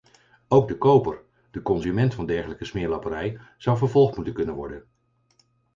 Ook 0.47 0.67
de 0.67 0.77
koper, 0.77 1.21
de 1.51 1.61
consument 1.61 2.13
van 2.13 2.25
dergelijke 2.25 2.65
smeerlapperij 2.65 3.37
zou 3.57 3.77
vervolgd 3.77 4.15
moeten 4.15 4.33
kunnen 4.33 4.55
worden. 4.55 4.85